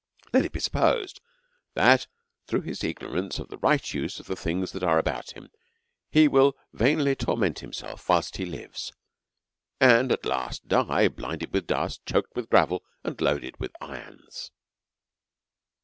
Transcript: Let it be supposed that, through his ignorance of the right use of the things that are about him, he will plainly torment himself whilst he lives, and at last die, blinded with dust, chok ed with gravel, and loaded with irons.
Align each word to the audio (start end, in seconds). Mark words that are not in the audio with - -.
Let 0.33 0.45
it 0.45 0.51
be 0.51 0.59
supposed 0.59 1.21
that, 1.75 2.07
through 2.47 2.61
his 2.61 2.83
ignorance 2.83 3.37
of 3.37 3.49
the 3.49 3.59
right 3.59 3.93
use 3.93 4.19
of 4.19 4.25
the 4.25 4.35
things 4.35 4.71
that 4.71 4.81
are 4.81 4.97
about 4.97 5.33
him, 5.35 5.49
he 6.09 6.27
will 6.27 6.55
plainly 6.75 7.15
torment 7.15 7.59
himself 7.59 8.09
whilst 8.09 8.37
he 8.37 8.45
lives, 8.47 8.91
and 9.79 10.11
at 10.11 10.25
last 10.25 10.67
die, 10.67 11.07
blinded 11.07 11.53
with 11.53 11.67
dust, 11.67 12.03
chok 12.07 12.25
ed 12.25 12.31
with 12.35 12.49
gravel, 12.49 12.83
and 13.03 13.21
loaded 13.21 13.59
with 13.59 13.75
irons. 13.79 14.49